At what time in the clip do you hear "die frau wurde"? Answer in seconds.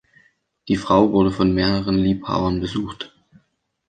0.67-1.29